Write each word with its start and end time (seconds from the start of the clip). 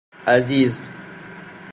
عزیز 0.27 0.83